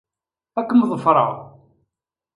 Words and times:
Ad 0.59 0.65
kem-ḍefreɣ. 0.67 1.31